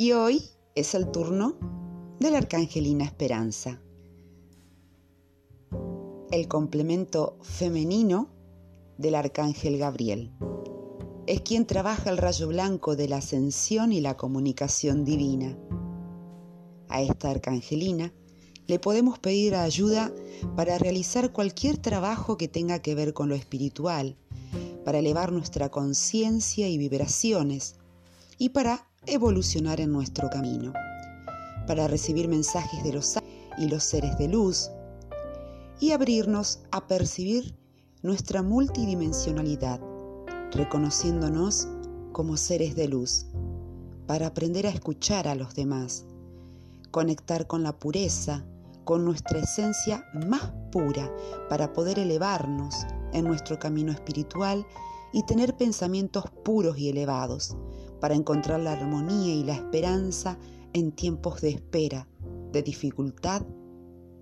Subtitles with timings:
[0.00, 0.42] Y hoy
[0.74, 1.58] es el turno
[2.20, 3.82] de la Arcangelina Esperanza.
[6.30, 8.30] El complemento femenino
[8.96, 10.32] del Arcángel Gabriel.
[11.26, 15.58] Es quien trabaja el rayo blanco de la ascensión y la comunicación divina.
[16.88, 18.10] A esta arcangelina
[18.68, 20.14] le podemos pedir ayuda
[20.56, 24.16] para realizar cualquier trabajo que tenga que ver con lo espiritual,
[24.82, 27.74] para elevar nuestra conciencia y vibraciones
[28.38, 30.72] y para evolucionar en nuestro camino,
[31.66, 33.16] para recibir mensajes de los
[33.58, 34.70] y los seres de luz
[35.80, 37.56] y abrirnos a percibir
[38.02, 39.80] nuestra multidimensionalidad,
[40.52, 41.66] reconociéndonos
[42.12, 43.26] como seres de luz,
[44.06, 46.04] para aprender a escuchar a los demás,
[46.90, 48.44] conectar con la pureza,
[48.84, 51.10] con nuestra esencia más pura
[51.48, 54.66] para poder elevarnos en nuestro camino espiritual
[55.12, 57.56] y tener pensamientos puros y elevados,
[58.00, 60.38] para encontrar la armonía y la esperanza
[60.72, 62.06] en tiempos de espera,
[62.52, 63.42] de dificultad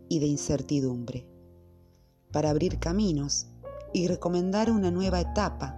[0.09, 1.27] y de incertidumbre,
[2.33, 3.47] para abrir caminos
[3.93, 5.77] y recomendar una nueva etapa,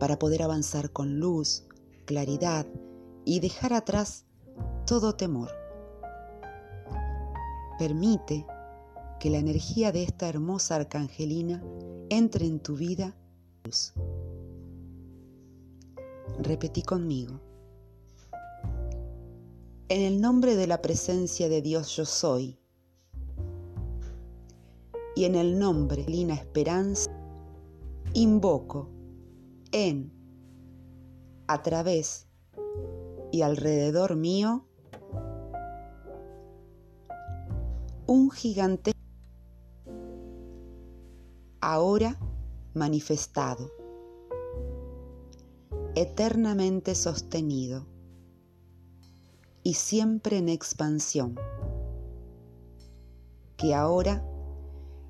[0.00, 1.64] para poder avanzar con luz,
[2.06, 2.66] claridad
[3.24, 4.24] y dejar atrás
[4.86, 5.50] todo temor.
[7.78, 8.46] Permite
[9.18, 11.62] que la energía de esta hermosa arcangelina
[12.10, 13.16] entre en tu vida.
[16.38, 17.40] Repetí conmigo.
[19.88, 22.58] En el nombre de la presencia de Dios yo soy.
[25.16, 27.10] Y en el nombre de Lina Esperanza,
[28.14, 28.90] invoco
[29.70, 30.12] en,
[31.46, 32.26] a través
[33.30, 34.64] y alrededor mío
[38.06, 38.92] un gigante
[41.60, 42.18] ahora
[42.74, 43.70] manifestado,
[45.94, 47.86] eternamente sostenido
[49.62, 51.36] y siempre en expansión,
[53.56, 54.24] que ahora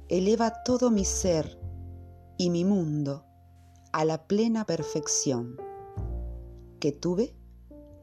[0.08, 1.58] eleva todo mi ser
[2.38, 3.24] y mi mundo
[3.92, 5.56] a la plena perfección
[6.80, 7.34] que tuve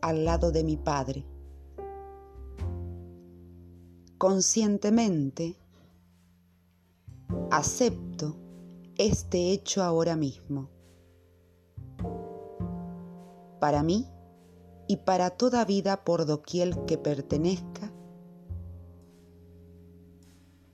[0.01, 1.25] al lado de mi Padre
[4.21, 5.57] conscientemente
[7.49, 8.37] acepto
[8.95, 10.69] este hecho ahora mismo.
[13.61, 14.09] Para mí
[14.87, 17.93] y para toda vida por doquier que pertenezca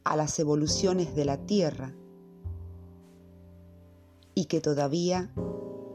[0.03, 1.93] a las evoluciones de la Tierra
[4.33, 5.31] y que todavía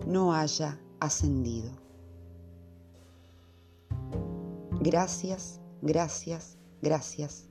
[0.07, 1.73] no haya ascendido.
[4.81, 7.45] Gracias, gracias, Gracias.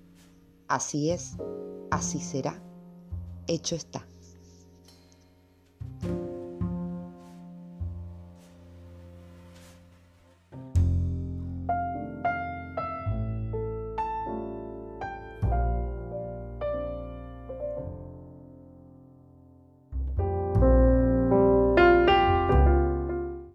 [0.68, 1.38] Así es,
[1.90, 2.62] así será.
[3.48, 4.06] Hecho está.